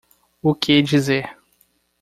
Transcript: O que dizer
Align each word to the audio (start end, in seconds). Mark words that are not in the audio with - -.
O 0.41 0.55
que 0.55 0.81
dizer 0.81 1.37